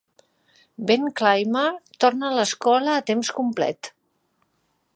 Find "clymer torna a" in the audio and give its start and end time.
1.19-2.33